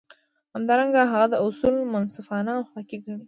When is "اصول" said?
1.47-1.73